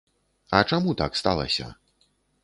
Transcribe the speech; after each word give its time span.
А 0.59 0.61
чаму 0.71 0.95
так 1.01 1.19
сталася? 1.21 1.67